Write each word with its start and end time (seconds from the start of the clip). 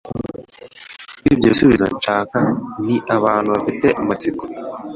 Kuri 1.19 1.31
ibyo 1.35 1.47
Ibisubizo 1.49 1.85
nshaka 1.97 2.37
ni 2.85 2.95
abantu 3.15 3.47
bafite 3.55 3.87
amatsiko… 4.01 4.43